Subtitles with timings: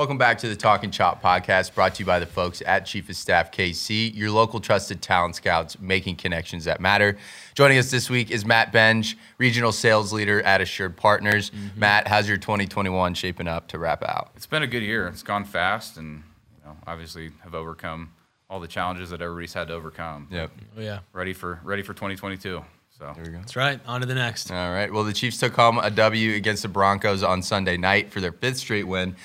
[0.00, 3.10] Welcome back to the Talking Chop podcast, brought to you by the folks at Chief
[3.10, 7.18] of Staff KC, your local trusted talent scouts making connections that matter.
[7.54, 11.50] Joining us this week is Matt Benge, regional sales leader at Assured Partners.
[11.50, 11.80] Mm-hmm.
[11.80, 14.30] Matt, how's your 2021 shaping up to wrap out?
[14.36, 15.06] It's been a good year.
[15.06, 16.22] It's gone fast, and
[16.56, 18.14] you know, obviously have overcome
[18.48, 20.28] all the challenges that everybody's had to overcome.
[20.30, 20.50] Yep.
[20.78, 21.00] Oh, yeah.
[21.12, 22.64] Ready for ready for 2022.
[22.98, 23.38] So There we go.
[23.38, 23.80] That's right.
[23.86, 24.50] On to the next.
[24.50, 24.92] All right.
[24.92, 28.32] Well, the Chiefs took home a W against the Broncos on Sunday night for their
[28.32, 29.16] fifth straight win.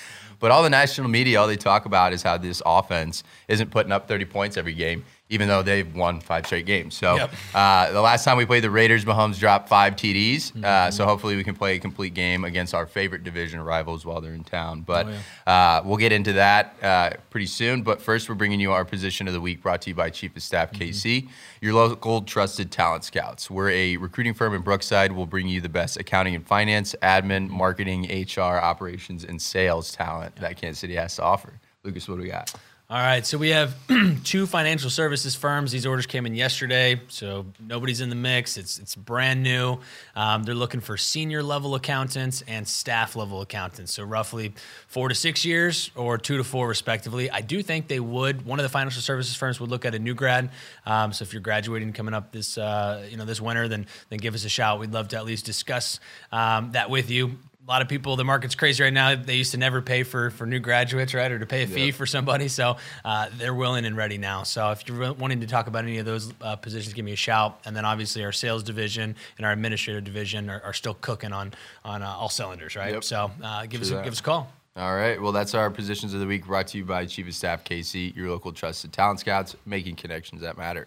[0.46, 3.92] But all the national media, all they talk about is how this offense isn't putting
[3.92, 6.94] up 30 points every game, even though they've won five straight games.
[6.96, 7.34] So Yep.
[7.56, 10.52] uh, the last time we played the Raiders, Mahomes dropped five TDs.
[10.52, 10.92] Uh, Mm-hmm.
[10.92, 14.36] so hopefully we can play a complete game against our favorite division rivals while they're
[14.36, 14.82] in town.
[14.82, 15.08] But
[15.48, 17.82] Oh, uh, we'll get into that uh, pretty soon.
[17.82, 20.36] But first, we're bringing you our position of the week brought to you by Chief
[20.36, 20.84] of Staff Mm-hmm.
[20.84, 21.30] KC,
[21.60, 23.50] your local trusted talent scouts.
[23.50, 25.12] We're a recruiting firm in Brookside.
[25.12, 30.36] We'll bring you the best accounting and finance, admin, marketing, HR, operations, and sales talent
[30.36, 31.54] that Kansas City has to offer.
[31.84, 32.54] Lucas, what do we got?
[32.88, 33.26] All right.
[33.26, 33.76] So we have
[34.24, 35.72] two financial services firms.
[35.72, 38.58] These orders came in yesterday, so nobody's in the mix.
[38.58, 39.80] It's it's brand new.
[40.16, 43.92] Um, they're looking for senior level accountants and staff level accountants.
[43.92, 44.54] So roughly
[44.88, 47.28] four to six years, or two to four respectively.
[47.32, 48.46] I do think they would.
[48.46, 50.52] One of the financial services firms would look at a new grad.
[50.86, 54.20] Um, so if you're graduating coming up this uh, you know this winter, then then
[54.20, 54.80] give us a shout.
[54.80, 56.00] We'd love to at least discuss
[56.32, 57.40] um, that with you.
[57.68, 59.16] A lot of people, the market's crazy right now.
[59.16, 61.90] They used to never pay for for new graduates, right, or to pay a fee
[61.90, 62.48] for somebody.
[62.48, 64.44] So uh, they're willing and ready now.
[64.44, 67.16] So if you're wanting to talk about any of those uh, positions, give me a
[67.16, 67.60] shout.
[67.66, 71.54] And then obviously our sales division and our administrative division are, are still cooking on
[71.84, 72.94] on uh, all cylinders, right?
[72.94, 73.04] Yep.
[73.04, 74.04] So uh, give us True a, that.
[74.04, 74.52] give us a call.
[74.78, 75.20] All right.
[75.20, 78.14] Well, that's our positions of the week brought to you by Chief of Staff KC,
[78.14, 80.86] your local trusted talent scouts, making connections that matter.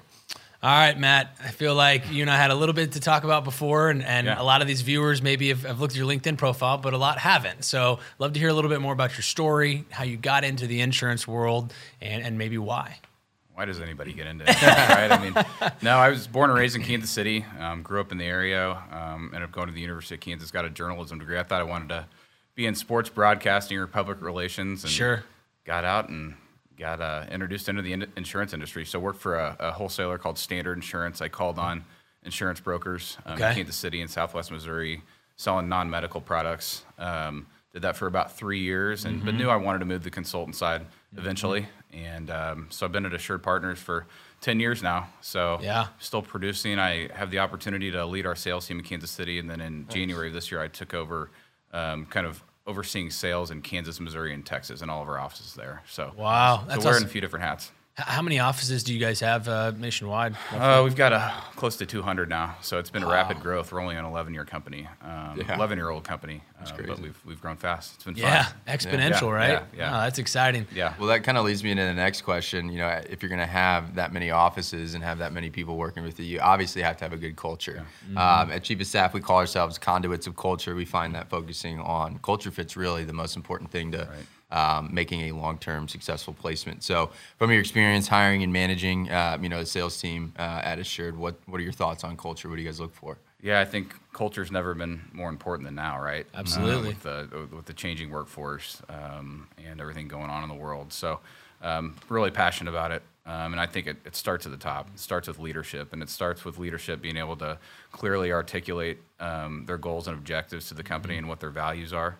[0.60, 1.36] All right, Matt.
[1.42, 4.02] I feel like you and I had a little bit to talk about before, and,
[4.02, 4.40] and Yeah.
[4.40, 6.98] a lot of these viewers maybe have, have looked at your LinkedIn profile, but a
[6.98, 7.64] lot haven't.
[7.64, 10.66] So, love to hear a little bit more about your story, how you got into
[10.66, 12.98] the insurance world, and, and maybe why.
[13.54, 14.62] why does anybody get into it?
[14.62, 15.12] right?
[15.12, 17.44] I mean, no, I was born and raised in Kansas City.
[17.60, 18.70] Um, grew up in the area.
[18.90, 20.50] Um, ended up going to the University of Kansas.
[20.50, 21.38] Got a journalism degree.
[21.38, 22.06] I thought I wanted to
[22.56, 24.82] be in sports broadcasting or public relations.
[24.82, 25.22] And Sure.
[25.64, 26.34] Got out and
[26.78, 28.84] got uh, introduced into the in- insurance industry.
[28.84, 31.20] So worked for a, a wholesaler called Standard Insurance.
[31.20, 31.84] I called on
[32.24, 33.48] insurance brokers um, Okay.
[33.50, 35.02] in Kansas City and Southwest Missouri,
[35.36, 36.84] selling non-medical products.
[36.98, 39.26] Um, did that for about three years, and Mm-hmm.
[39.26, 40.86] but knew I wanted to move the consultant side
[41.16, 41.66] eventually.
[41.92, 44.06] And um, so I've been at Assured Partners for
[44.40, 45.08] ten years now.
[45.20, 45.88] So Yeah.
[45.98, 46.78] still producing.
[46.78, 49.86] I have the opportunity to lead our sales team in Kansas City, and then in
[49.88, 51.30] January of this year, I took over,
[51.72, 55.54] um, kind of overseeing sales in Kansas, Missouri, and Texas, and all of our offices
[55.54, 55.82] there.
[55.88, 57.08] So Wow, so that's wearing awesome.
[57.08, 57.72] a few different hats.
[57.98, 60.36] H- How many offices do you guys have uh, nationwide?
[60.52, 63.72] Uh, we've got a close to 200 now, so it's been a rapid growth.
[63.72, 65.56] We're only an 11 year company, um, Yeah.
[65.56, 67.94] 11 year old company, uh, but we've we've grown fast.
[67.96, 68.54] It's been Yeah, fun.
[68.68, 69.48] exponential, Yeah, right?
[69.50, 69.90] yeah, yeah.
[69.92, 70.66] Wow, that's exciting.
[70.72, 70.94] Yeah.
[70.98, 72.68] Well, that kind of leads me into the next question.
[72.70, 75.76] You know, if you're going to have that many offices and have that many people
[75.76, 77.84] working with you, you obviously have to have a good culture.
[78.16, 80.74] Um, at Chief of Staff, we call ourselves conduits of culture.
[80.76, 84.08] We find that focusing on culture fit's really the most important thing to
[84.50, 86.82] um, making a long-term successful placement.
[86.82, 90.78] So, from your experience hiring and managing, uh, you know, the sales team uh, at
[90.78, 92.48] Assured, what what are your thoughts on culture?
[92.48, 93.18] What do you guys look for?
[93.40, 96.26] Yeah, I think culture's never been more important than now, right?
[96.34, 96.88] Um, Absolutely.
[96.88, 101.20] with the with the changing workforce um, and everything going on in the world, so
[101.62, 103.02] um, really passionate about it.
[103.28, 104.88] Um, and I think it, it starts at the top.
[104.94, 107.58] It starts with leadership, and it starts with leadership being able to
[107.92, 112.16] clearly articulate um, their goals and objectives to the company and what their values are,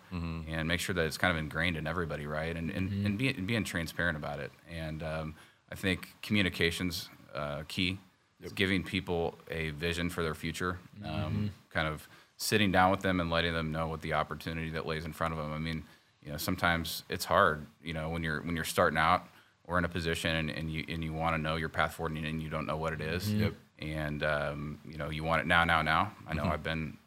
[0.47, 2.55] and make sure that it's kind of ingrained in everybody, right?
[2.55, 4.51] And and, and, be, and being transparent about it.
[4.71, 5.35] And um,
[5.71, 7.97] I think communications uh, key.
[8.41, 13.19] It's giving people a vision for their future, um, kind of sitting down with them
[13.19, 15.51] and letting them know what the opportunity that lays in front of them.
[15.51, 15.83] I mean,
[16.23, 19.27] you know, sometimes it's hard, you know, when you're when you're starting out
[19.69, 22.13] or in a position and, and you and you want to know your path forward
[22.13, 23.31] and, and you don't know what it is.
[23.31, 23.53] Yep.
[23.77, 26.11] And um, you know, you want it now, now, now.
[26.27, 26.97] I know I've been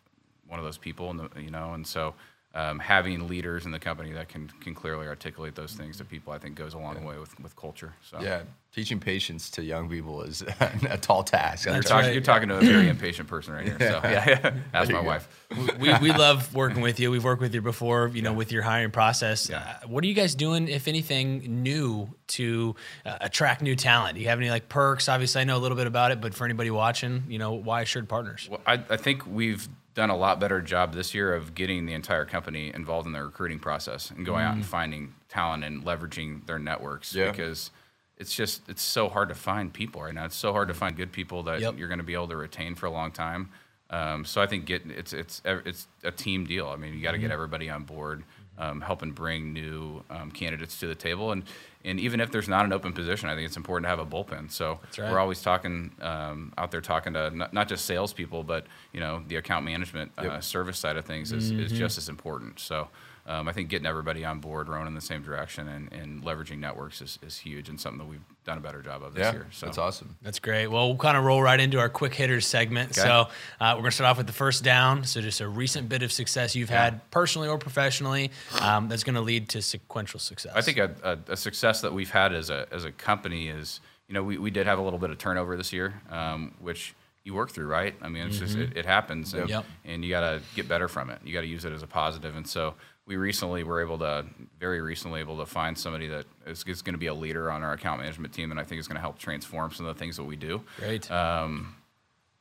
[0.47, 2.15] one of those people, and you know, and so
[2.55, 6.33] um, having leaders in the company that can can clearly articulate those things to people,
[6.33, 7.95] I think, goes a long way with with culture.
[8.03, 10.43] So Yeah, teaching patience to young people is
[10.89, 11.65] a tall task.
[11.65, 12.13] You're, That's talking, right.
[12.13, 13.79] you're talking to a very impatient person right here.
[13.79, 14.55] So yeah, yeah.
[14.75, 15.47] Ask my wife.
[15.79, 17.11] we, we love working with you.
[17.11, 19.49] We've worked with you before, you know, with your hiring process.
[19.49, 19.59] Yeah.
[19.83, 22.75] Uh, what are you guys doing, if anything, new to
[23.07, 24.17] uh, attract new talent?
[24.17, 25.09] Do you have any like perks?
[25.09, 27.83] Obviously, I know a little bit about it, but for anybody watching, you know, why
[27.83, 28.49] Assured Partners?
[28.51, 31.93] Well, I, I think we've done a lot better job this year of getting the
[31.93, 34.67] entire company involved in the recruiting process and going out and mm.
[34.67, 37.31] finding talent and leveraging their networks Yeah.
[37.31, 37.71] because
[38.17, 40.25] it's just it's so hard to find people right now.
[40.25, 40.79] It's so hard to mm.
[40.79, 41.79] find good people that Yep.
[41.79, 43.51] you're going to be able to retain for a long time.
[43.91, 46.69] Um, so I think get it's it's it's a team deal.
[46.69, 47.35] I mean, you got to get mm-hmm.
[47.35, 48.25] everybody on board.
[48.59, 51.33] Um, helping bring new um, candidates to the table.
[51.33, 51.45] And
[51.85, 54.07] and even if there's not an open position, I think it's important to have a
[54.07, 54.51] bullpen.
[54.51, 55.11] So right.
[55.11, 59.23] we're always talking um, out there, talking to not, not just salespeople, but you know
[59.27, 62.61] the account management uh, service side of things is, is just as important.
[62.61, 62.89] So.
[63.25, 66.59] Um, I think getting everybody on board, rowing in the same direction, and, and leveraging
[66.59, 69.33] networks is, is huge and something that we've done a better job of this Yeah,
[69.33, 69.47] year.
[69.53, 70.17] So that's awesome.
[70.23, 70.67] That's great.
[70.67, 72.91] Well, we'll kind of roll right into our quick hitters segment.
[72.91, 73.01] Okay.
[73.03, 73.29] So
[73.61, 75.05] uh, we're going to start off with the first down.
[75.05, 79.15] So just a recent bit of success you've had personally or professionally um, that's going
[79.15, 80.53] to lead to sequential success.
[80.57, 80.91] I think a,
[81.29, 83.79] a, a success that we've had as a as a company is,
[84.09, 86.93] you know, we, we did have a little bit of turnover this year, um, which
[87.25, 87.95] you work through, right?
[88.03, 89.65] I mean, it's just it, it happens, and, Yep.
[89.85, 91.21] and you got to get better from it.
[91.25, 92.75] You got to use it as a positive, and so
[93.07, 94.25] we recently were able to,
[94.61, 97.63] very recently, able to find somebody that is, is going to be a leader on
[97.63, 99.99] our account management team, and I think is going to help transform some of the
[99.99, 100.63] things that we do.
[100.79, 101.09] great.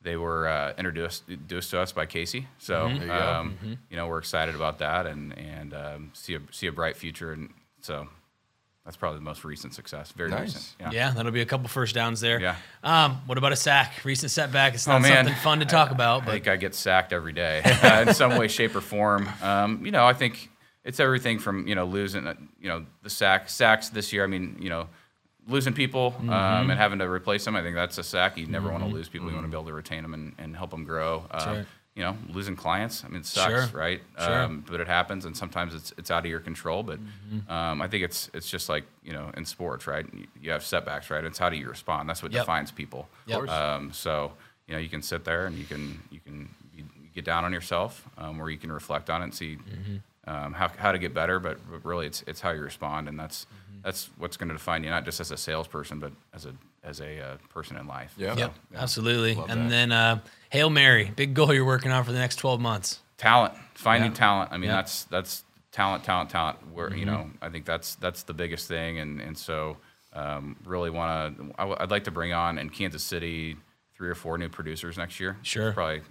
[0.03, 3.01] They were uh, introduced, introduced to us by Casey, so Mm-hmm.
[3.01, 3.13] you go.
[3.13, 3.57] um,
[3.89, 7.33] you know we're excited about that, and and um, see a see a bright future,
[7.33, 8.07] and so
[8.83, 10.11] that's probably the most recent success.
[10.13, 10.55] Very Nice.
[10.79, 10.91] recent.
[10.93, 11.11] yeah.
[11.11, 12.41] that'll be a couple first downs there.
[12.41, 12.55] Yeah.
[12.83, 14.03] Um, what about a sack?
[14.03, 14.73] Recent setback.
[14.73, 15.25] It's Oh, not man.
[15.25, 18.13] something fun to talk about, I but think I get sacked every day uh, in
[18.15, 19.29] some way, shape, or form.
[19.43, 20.49] Um, you know, I think
[20.83, 24.23] it's everything from you know losing, uh, you know, the sack sacks this year.
[24.23, 24.87] I mean, you know,
[25.47, 26.29] losing people um,
[26.69, 27.55] and having to replace them.
[27.55, 28.37] I think that's a sack.
[28.37, 29.27] You never want to lose people.
[29.29, 31.25] You want to be able to retain them and, and help them grow.
[31.31, 31.65] Um, right.
[31.93, 33.03] You know, losing clients.
[33.03, 33.79] I mean, it sucks, Sure.
[33.79, 34.01] right?
[34.17, 34.43] Sure.
[34.43, 36.83] Um, but it happens, and sometimes it's it's out of your control.
[36.83, 36.99] But
[37.49, 40.05] um, I think it's it's just like you know in sports, right?
[40.13, 41.23] You, you have setbacks, right?
[41.23, 42.07] It's how do you respond?
[42.07, 42.43] That's what Yep.
[42.43, 43.09] defines people.
[43.27, 43.49] Of course.
[43.51, 44.31] Um, so
[44.67, 47.51] you know, you can sit there and you can you can you, get down on
[47.51, 49.57] yourself, um, or you can reflect on it and see
[50.27, 51.39] um, how, how to get better.
[51.39, 53.47] But, but really, it's it's how you respond, and that's
[53.83, 56.53] that's what's going to define you, not just as a salesperson, but as a
[56.83, 58.13] as a uh, person in life.
[58.17, 58.35] Yeah.
[58.35, 59.35] yep, absolutely.
[59.35, 59.69] Love and that.
[59.69, 60.19] then uh,
[60.49, 62.99] Hail Mary, big goal you're working on for the next 12 months.
[63.17, 64.17] talent, finding Yeah.
[64.17, 64.51] talent.
[64.51, 64.77] I mean, Yeah.
[64.77, 66.57] that's that's talent, talent, talent.
[66.73, 69.77] Where you know, I think that's that's the biggest thing, and and so
[70.13, 71.53] um, really want to.
[71.81, 73.57] I'd like to bring on in Kansas City
[73.95, 75.37] three or four new producers next year.
[75.43, 75.71] Sure.
[75.73, 76.01] probably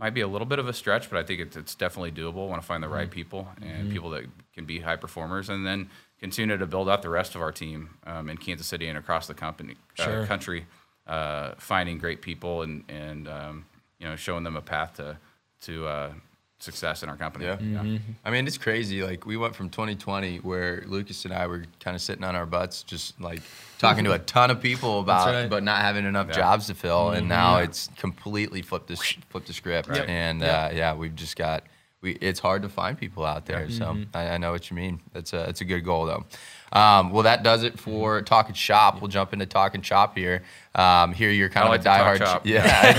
[0.00, 2.48] might be a little bit of a stretch, but I think it's, it's definitely doable.
[2.48, 2.96] want to find the Mm-hmm.
[2.96, 4.24] right people and people that
[4.54, 7.90] can be high performers, and then continue to build out the rest of our team
[8.06, 10.22] um, in Kansas City and across the company Sure.
[10.22, 10.66] uh, country.
[11.06, 13.64] Uh, finding great people and and um,
[13.98, 15.16] you know showing them a path to
[15.62, 16.12] to uh,
[16.62, 17.46] success in our company.
[17.46, 17.56] Yeah.
[17.56, 17.96] Mm-hmm.
[18.24, 19.02] I mean, it's crazy.
[19.02, 22.46] Like we went from 2020, where Lucas and I were kind of sitting on our
[22.46, 23.40] butts, just like
[23.78, 25.34] talking to a ton of people about, right.
[25.42, 25.48] Mm-hmm.
[25.50, 26.34] but not having enough Yeah.
[26.34, 27.10] jobs to fill.
[27.10, 28.96] And now it's completely flipped the
[29.30, 29.88] flipped the script.
[29.88, 30.08] Yep.
[30.08, 30.50] And Yep.
[30.72, 31.64] Uh, yeah, we've just got.
[32.02, 34.16] We, it's hard to find people out there, so Mm-hmm.
[34.16, 35.00] I, I know what you mean.
[35.12, 36.24] That's a that's a good goal though.
[36.72, 39.00] Um, well, that does it for talking shop.
[39.02, 40.42] We'll jump into talking shop here.
[40.74, 42.42] Um, here you're kind I of like a to talk diehard, shop.
[42.46, 42.92] yeah,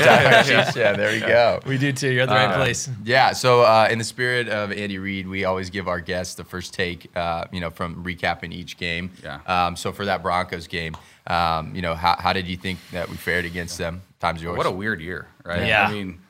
[0.43, 0.75] diehard Chiefs.
[0.77, 1.61] Yeah, there you go.
[1.65, 2.09] We do too.
[2.11, 2.89] You're at the right Uh, place.
[3.05, 3.31] Yeah.
[3.33, 6.73] So, uh, in the spirit of Andy Reid, we always give our guests the first
[6.73, 9.09] take, uh, you know, from recapping each game.
[9.23, 9.39] Yeah.
[9.47, 10.95] Um, so for that Broncos game,
[11.27, 14.01] um, you know, how, how did you think that we fared against them?
[14.19, 14.57] Time's yours.
[14.57, 15.65] What a weird year, right?
[15.65, 15.87] Yeah.
[15.87, 16.20] I mean,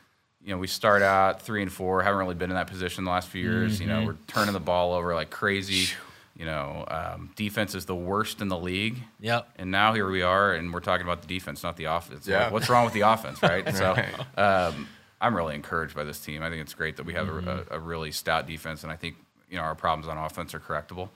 [0.44, 2.02] you know, we start out three and four.
[2.04, 3.80] Haven't really been in that position the last few years.
[3.80, 4.00] You Mm-hmm.
[4.02, 5.94] know, we're turning the ball over like crazy.
[6.36, 8.98] You know, um, defense is the worst in the league.
[9.20, 9.50] Yep.
[9.58, 12.26] And now here we are, and we're talking about the defense, not the offense.
[12.28, 12.46] Yeah.
[12.46, 13.68] Like, what's wrong with the offense, right?
[13.76, 13.96] So,
[14.38, 14.88] um,
[15.20, 16.42] I'm really encouraged by this team.
[16.42, 18.96] I think it's great that we have a, a, a really stout defense, and I
[18.96, 19.18] think
[19.50, 21.10] you know our problems on offense are correctable.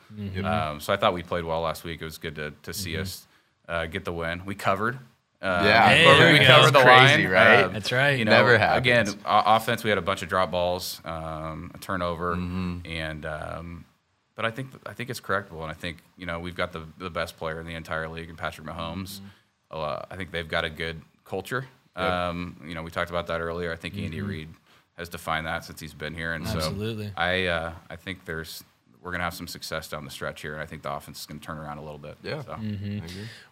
[0.46, 2.02] Um, so I thought we played well last week.
[2.02, 3.26] It was good to to see us
[3.68, 4.46] uh, get the win.
[4.46, 5.00] We covered.
[5.46, 5.88] Uh, Yeah.
[5.90, 6.46] Hey, we there we go.
[6.46, 7.32] covered the Crazy, line.
[7.32, 7.64] right?
[7.66, 8.18] Uh, That's right.
[8.18, 8.78] You know, Never happens.
[8.78, 12.80] Again, o- offense, we had a bunch of drop balls, um, a turnover, Mm-hmm.
[12.86, 13.86] and um,
[14.36, 16.82] but I think I think it's correctable, and I think you know we've got the
[16.98, 19.20] the best player in the entire league, in Patrick Mahomes.
[19.20, 19.26] Mm-hmm.
[19.72, 21.66] Uh, I think they've got a good culture.
[21.96, 23.72] Um, you know, we talked about that earlier.
[23.72, 24.50] I think Andy Reid
[24.98, 26.58] has defined that since he's been here, and Mm-hmm.
[26.58, 27.06] Absolutely.
[27.08, 28.64] so I uh, I think there's
[29.06, 31.26] we're gonna have some success down the stretch here, and I think the offense is
[31.28, 32.18] gonna turn around a little bit.
[32.24, 32.42] Yeah.
[32.42, 32.58] So.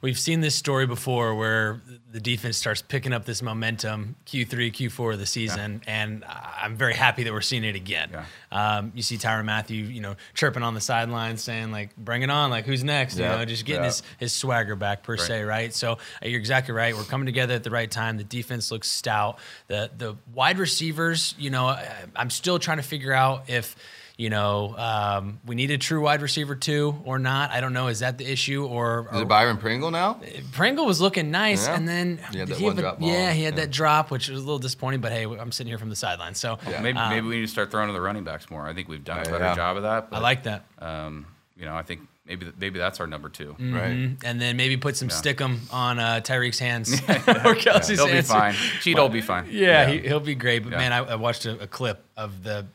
[0.01, 1.79] We've seen this story before where
[2.11, 6.95] the defense starts picking up this momentum Q3, Q4 of the season, and I'm very
[6.95, 8.09] happy that we're seeing it again.
[8.11, 8.25] Yeah.
[8.51, 12.31] Um, you see Tyrann Mathieu, you know, chirping on the sidelines, saying like, "Bring it
[12.31, 13.17] on!" Like, who's next?
[13.17, 13.33] Yeah.
[13.33, 13.89] You know, just getting Yeah.
[13.89, 15.71] his his swagger back per se, right?
[15.71, 16.95] So uh, you're exactly right.
[16.97, 18.17] We're coming together at the right time.
[18.17, 19.37] The defense looks stout.
[19.67, 23.75] The the wide receivers, you know, I, I'm still trying to figure out if.
[24.15, 27.49] You know, um, we need a true wide receiver too, or not.
[27.49, 27.87] I don't know.
[27.87, 30.19] Is that the issue, or Is it Byron Pringle now?
[30.51, 31.75] Pringle was looking nice, Yeah.
[31.75, 33.09] and then He had that he one a- drop ball.
[33.09, 33.61] yeah, he had Yeah.
[33.61, 35.01] that drop, which was a little disappointing.
[35.01, 36.79] But hey, I'm sitting here from the sideline, so Yeah.
[36.81, 38.67] Maybe, Um, maybe we need to start throwing to the running backs more.
[38.67, 39.55] I think we've done a better yeah.
[39.55, 40.09] job of that.
[40.11, 40.63] I like that.
[40.79, 41.25] Um,
[41.57, 43.55] you know, I think maybe maybe that's our number two.
[43.59, 43.91] Right.
[43.93, 44.17] Mhm.
[44.23, 45.15] And then maybe put some Yeah.
[45.15, 48.53] stickum on uh, Tyreek's hands or Kelce's He'll be fine.
[48.81, 49.47] Cheetah will be fine.
[49.49, 49.91] Yeah, Yeah.
[49.91, 50.59] He, he'll be great.
[50.63, 50.77] But Yeah.
[50.77, 52.67] man, I, I watched a, a clip of the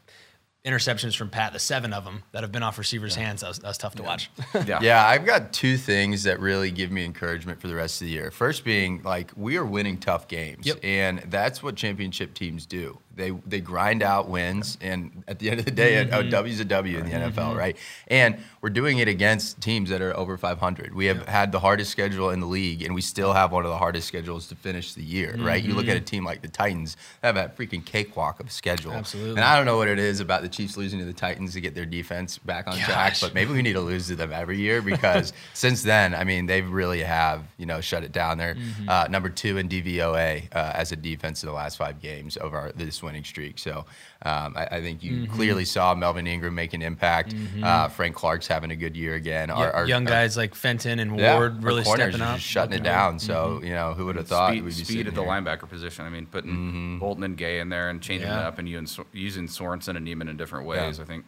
[0.65, 3.59] interceptions from Pat, the seven of them that have been off receivers' hands, that was,
[3.61, 4.31] that was tough to watch.
[4.67, 4.81] Yeah.
[4.83, 8.13] Yeah, I've got two things that really give me encouragement for the rest of the
[8.13, 8.31] year.
[8.31, 10.81] First being like we are winning tough games, Yep.
[10.83, 12.99] and that's what championship teams do.
[13.15, 16.31] They they grind out wins, and at the end of the day, a- a mm-hmm.
[16.31, 17.59] W's a W in the NFL, mm-hmm.
[17.59, 17.77] right?
[18.09, 20.95] And we're doing it against teams that are over 500.
[20.95, 23.71] We have had the hardest schedule in the league, and we still have one of
[23.71, 25.63] the hardest schedules to finish the year, right?
[25.63, 26.03] You look at mm-hmm.
[26.03, 28.93] a team like the Titans, they have a freaking cakewalk of a schedule.
[28.93, 29.33] Absolutely.
[29.33, 31.61] And I don't know what it is about the Chiefs losing to the Titans to
[31.61, 34.59] get their defense back on track, but maybe we need to lose to them every
[34.59, 38.39] year because since then, I mean, they really have you know shut it down.
[38.39, 38.89] They're Mm-hmm.
[38.89, 42.57] uh, number two in DVOA uh, as a defense in the last five games over
[42.57, 43.59] our, this winning streak.
[43.59, 43.85] So
[44.23, 45.35] um, I, I think you Mm-hmm.
[45.35, 47.35] clearly saw Melvin Ingram make an impact.
[47.63, 49.51] Uh, Frank Clark's having a good year again.
[49.51, 52.37] Our, our- Young our- guys like Fenton and yeah, Ward our really corners stepping up.
[52.37, 53.15] just shutting it down.
[53.15, 53.21] good.
[53.23, 55.31] So you know who would have thought speed, speed at the here.
[55.31, 56.05] linebacker position.
[56.07, 58.41] I mean, putting Bolton and Gay in there and changing Yeah.
[58.41, 60.99] it up and using, using Sorensen and Niemann in different ways.
[61.01, 61.27] I think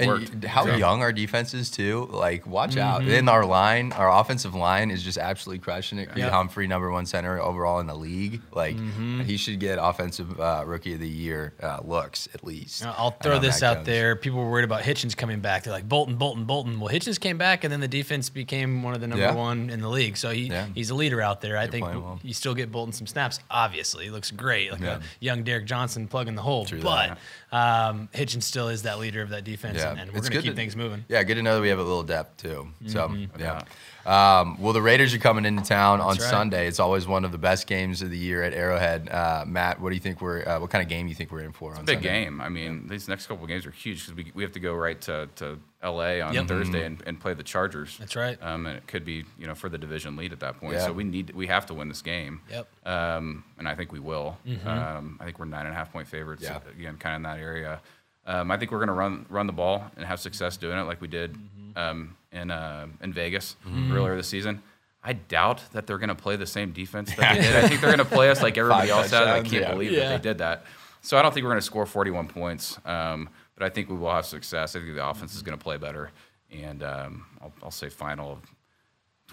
[0.00, 0.44] And worked.
[0.44, 2.08] how So- young our defense is too.
[2.10, 3.02] Like, watch out.
[3.02, 3.10] Mm-hmm.
[3.10, 6.06] And our line, our offensive line is just absolutely crushing it.
[6.10, 6.30] Creed Yeah.
[6.30, 8.40] Humphrey, number one center overall in the league.
[8.52, 9.20] Like, Mm-hmm.
[9.22, 12.82] he should get offensive uh, rookie of the year uh, looks at least.
[12.82, 13.86] Now, I'll throw this Mac out Jones.
[13.86, 14.16] there.
[14.16, 15.64] People were worried about Hitchens coming back.
[15.64, 16.80] They're like Bolton, Bolton, Bolton.
[16.80, 19.34] Well, Hitchens came back, and then the defense became one of the number Yeah.
[19.34, 20.16] one in the league.
[20.16, 20.66] So he, Yeah.
[20.74, 21.56] he's a leader out there.
[21.56, 22.18] I think well.
[22.22, 23.38] you still get Bolton some snaps.
[23.50, 24.96] Obviously, he looks great, like Yeah.
[24.96, 26.64] a young Derrick Johnson plugging the hole.
[26.64, 27.18] True but
[27.50, 27.56] that.
[27.56, 30.32] um, Hitchens still is that leader of that defense, Yeah, and, and we're it's going
[30.32, 31.04] to good keep to- things moving.
[31.08, 32.68] Yeah, good to know that we have a little depth too.
[32.86, 33.40] So Mm-hmm.
[33.40, 33.62] yeah.
[34.06, 36.20] Um, well, the Raiders are coming into town on right.
[36.20, 36.66] Sunday.
[36.66, 39.08] It's always one of the best games of the year at Arrowhead.
[39.08, 40.46] Uh, Matt, what do you think we're?
[40.46, 42.24] Uh, what kind of game do you think we're in for on a big Sunday?
[42.24, 42.38] game.
[42.40, 44.74] I mean, these next couple of games are huge because we, we have to go
[44.74, 46.20] right to, to L.A.
[46.20, 46.48] on Yep.
[46.48, 47.96] Thursday and, and play the Chargers.
[47.96, 48.36] That's right.
[48.42, 50.74] Um, and it could be you know for the division lead at that point.
[50.74, 50.84] Yeah.
[50.84, 52.42] So we need we have to win this game.
[52.50, 52.68] Yep.
[52.86, 54.36] Um, and I think we will.
[54.66, 56.42] Um, I think we're nine and a half point favorites.
[56.42, 56.58] Yeah.
[56.78, 57.80] Again, kind of in that area.
[58.26, 60.82] Um, I think we're going to run run the ball and have success doing it
[60.82, 61.36] like we did
[61.76, 63.56] um, in uh, in Vegas
[63.90, 64.62] earlier this season.
[65.06, 67.56] I doubt that they're going to play the same defense that they did.
[67.56, 69.26] I think they're going to play us like everybody Five else has.
[69.28, 69.70] I can't yeah.
[69.72, 70.08] believe Yeah.
[70.08, 70.64] that they did that.
[71.02, 73.96] So I don't think we're going to score 41 points, um, but I think we
[73.96, 74.74] will have success.
[74.74, 76.10] I think the offense is going to play better,
[76.50, 78.38] and um, I'll, I'll say final of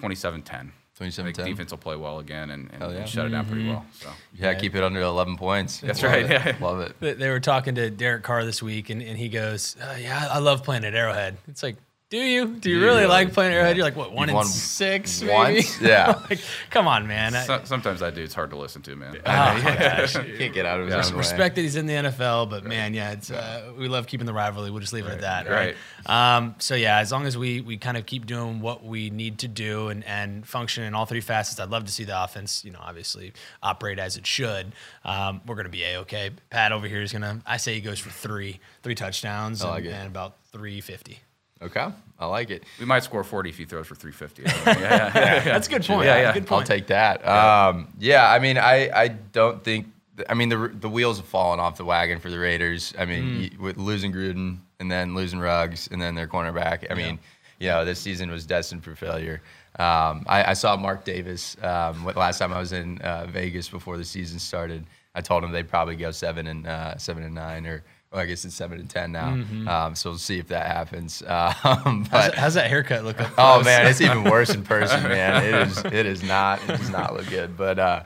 [0.01, 0.71] 27-10.
[0.99, 2.99] I think defense will play well again and, and, yeah.
[2.99, 3.85] and shut it down pretty well.
[3.91, 5.79] So Yeah, keep it under 11 points.
[5.79, 6.29] That's Love right, it.
[6.29, 6.55] yeah.
[6.61, 6.95] Love it.
[6.99, 10.27] They they were talking to Derek Carr this week, and, and he goes, uh, "Yeah,
[10.29, 11.77] I love playing at Arrowhead." It's like,
[12.11, 12.47] do you?
[12.47, 13.07] Do you you really really?
[13.07, 13.77] like playing at Arrowhead?
[13.77, 15.21] You're like, what, one You've in won six?
[15.21, 15.33] Maybe?
[15.33, 15.81] once?
[15.81, 16.19] Yeah.
[16.29, 16.39] like,
[16.69, 17.31] come on, man.
[17.45, 18.21] So- sometimes I do.
[18.21, 19.15] It's hard to listen to, man.
[19.15, 20.13] Oh, gosh.
[20.13, 21.17] Can't get out of his Yeah.
[21.17, 24.33] Respect that he's in the NFL, but man, yeah, it's uh, we love keeping the
[24.33, 24.69] rivalry.
[24.71, 25.75] We'll just leave it at that, right?
[26.05, 29.39] Um, so yeah, as long as we we kind of keep doing what we need
[29.39, 32.65] to do and and function in all three facets, I'd love to see the offense,
[32.65, 33.31] you know, obviously
[33.63, 34.73] operate as it should.
[35.05, 36.31] Um, we're gonna be a okay.
[36.49, 37.41] Pat over here is gonna.
[37.45, 41.19] I say he goes for three three touchdowns I like and, and about three fifty.
[41.61, 41.87] Okay,
[42.19, 42.63] I like it.
[42.79, 44.45] We might score 40 if he throws for 350.
[44.45, 44.87] I don't know.
[44.89, 45.43] Yeah, yeah, yeah.
[45.43, 46.05] That's a good point.
[46.05, 46.33] Yeah, yeah.
[46.33, 47.25] Good I'll take that.
[47.27, 49.87] Um, yeah, I mean, I, I don't think.
[50.29, 52.93] I mean, the the wheels have fallen off the wagon for the Raiders.
[52.97, 53.59] I mean, Mm.
[53.59, 56.85] with losing Gruden and then losing Ruggs and then their cornerback.
[56.91, 57.17] I mean,
[57.59, 59.41] you know, this season was destined for failure.
[59.79, 63.97] Um, I, I saw Mark Davis um, last time I was in uh, Vegas before
[63.97, 64.85] the season started.
[65.15, 68.25] I told him they'd probably go seven and uh, seven and nine, or well, I
[68.25, 69.29] guess it's seven and ten now.
[69.67, 71.21] Um, so we'll see if that happens.
[71.31, 73.17] Um, How's, but that- how's that haircut look?
[73.37, 75.43] Oh man, it's even worse in person, man.
[75.43, 75.77] It is.
[75.85, 76.61] It is not.
[76.63, 77.55] It does not look good.
[77.57, 78.03] But, uh,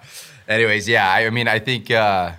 [0.48, 1.10] anyways, yeah.
[1.12, 1.90] I, I mean, I think.
[1.92, 2.34] Uh,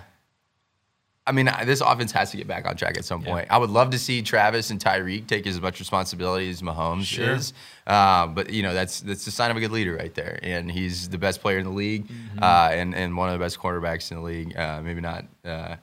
[1.25, 3.47] I mean, this offense has to get back on track at some point.
[3.49, 7.33] I would love to see Travis and Tyreek take as much responsibility as Mahomes Sure.
[7.33, 7.51] is,
[7.85, 10.39] uh, but you know that's that's a sign of a good leader right there.
[10.41, 12.09] And he's the best player in the league,
[12.41, 14.55] uh, and and one of the best quarterbacks in the league.
[14.55, 15.75] Uh, maybe not uh,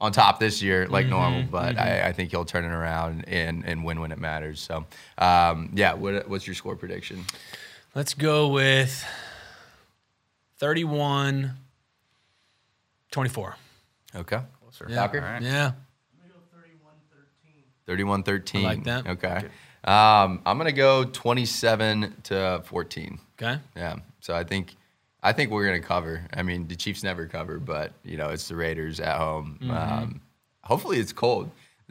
[0.00, 3.64] on top this year like normal, but I, I think he'll turn it around and
[3.64, 4.60] and win when it matters.
[4.60, 4.84] So,
[5.18, 5.94] um, yeah.
[5.94, 7.24] What, what's your score prediction?
[7.94, 9.04] Let's go with
[10.58, 11.52] 31
[13.10, 13.56] 24.
[14.16, 14.40] Okay.
[14.60, 14.86] Closer.
[14.90, 15.06] Yeah.
[15.06, 15.42] All right.
[15.42, 15.72] Yeah.
[17.86, 18.64] 31 13.
[18.64, 19.06] I like that.
[19.06, 19.44] Okay.
[19.84, 23.18] Um, I'm going to go 27 to 14.
[23.40, 23.60] Okay.
[23.76, 23.96] Yeah.
[24.20, 24.76] So I think
[25.26, 26.22] I think we're going to cover.
[26.32, 29.58] I mean, the Chiefs never cover, but you know, it's the Raiders at home.
[29.60, 29.70] Mm-hmm.
[29.70, 30.20] Um,
[30.62, 31.50] hopefully it's cold.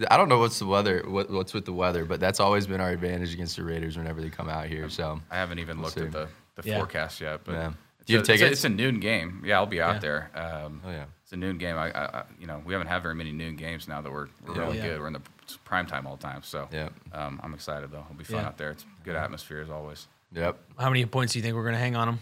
[0.10, 2.82] I don't know what's the weather what, what's with the weather, but that's always been
[2.82, 4.90] our advantage against the Raiders whenever they come out here.
[4.90, 6.02] So I haven't even looked see.
[6.06, 6.78] at the, the Yeah.
[6.80, 7.42] forecast yet.
[7.46, 7.72] But Yeah.
[8.00, 9.42] it's Do you a- have it's a- It's a, noon game.
[9.46, 10.00] Yeah, I'll be out Yeah.
[10.00, 10.32] there.
[10.36, 11.06] Um, Oh, yeah.
[11.24, 11.78] It's a noon game.
[11.78, 14.28] I, I, I, you know, we haven't had very many noon games now that we're,
[14.46, 14.62] we're Yeah.
[14.62, 14.88] really Yeah.
[14.88, 15.00] good.
[15.02, 15.22] We're in the
[15.64, 16.42] prime time all the time.
[16.44, 16.90] So Yeah.
[17.14, 18.02] um, I'm excited though.
[18.06, 18.48] It'll be fun Yeah.
[18.48, 18.72] out there.
[18.72, 20.08] It's good atmosphere as always.
[20.34, 20.58] Yep.
[20.78, 22.20] How many points do you think we're going to hang on them?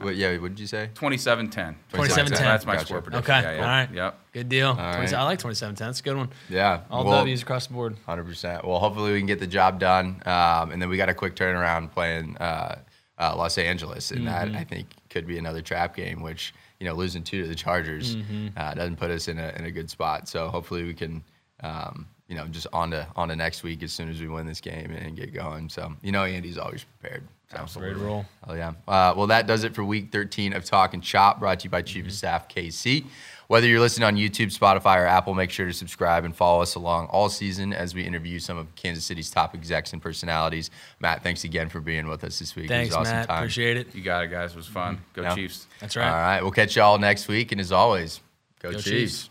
[0.00, 0.88] What, yeah, what did you say?
[0.94, 1.74] 27-10.
[1.92, 2.28] 27-10.
[2.38, 2.86] That's my Gotcha.
[2.86, 3.30] score prediction.
[3.34, 3.42] Okay.
[3.42, 3.60] Yeah, yeah.
[3.62, 3.88] All right.
[3.92, 4.18] Yep.
[4.32, 4.74] Good deal.
[4.74, 5.12] right.
[5.14, 5.88] I like 27 10.
[5.88, 6.28] That's a good one.
[6.48, 6.80] Yeah.
[6.90, 7.96] All well, W's across the board.
[8.06, 8.64] Hundred percent.
[8.64, 11.34] Well, hopefully we can get the job done, um, and then we got a quick
[11.36, 12.78] turnaround playing uh,
[13.18, 14.52] uh, Los Angeles, and Mm-hmm.
[14.52, 16.22] that I think could be another trap game.
[16.22, 18.48] Which you know, losing two to the Chargers Mm-hmm.
[18.56, 20.28] uh, doesn't put us in a in a good spot.
[20.28, 21.22] So hopefully we can,
[21.62, 24.46] um, you know, just on to on to next week as soon as we win
[24.46, 25.68] this game and get going.
[25.68, 27.24] So you know, Andy's always prepared.
[27.66, 27.80] So.
[27.80, 28.24] Ready to roll.
[28.46, 28.74] Oh yeah.
[28.86, 31.82] Uh, well, that does it for week 13 of Talking Chop, brought to you by
[31.82, 33.04] Chief of Staff KC.
[33.48, 36.76] Whether you're listening on YouTube, Spotify, or Apple, make sure to subscribe and follow us
[36.76, 40.70] along all season as we interview some of Kansas City's top execs and personalities.
[41.00, 42.68] Matt, thanks again for being with us this week.
[42.68, 43.28] Thanks, it was awesome Matt.
[43.28, 43.38] time.
[43.38, 43.92] Appreciate it.
[43.92, 44.52] You got it, guys.
[44.52, 45.00] It was fun.
[45.14, 45.34] Go Yeah.
[45.34, 45.66] Chiefs.
[45.80, 46.06] That's right.
[46.06, 46.34] All right.
[46.34, 46.42] right.
[46.42, 47.50] We'll catch you all next week.
[47.50, 48.20] And as always,
[48.60, 49.22] go, Go Chiefs.
[49.24, 49.28] Chiefs.